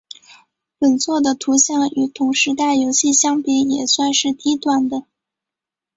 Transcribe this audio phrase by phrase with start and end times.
[0.79, 5.03] 本作的图像与同时代游戏相比也算是低端的。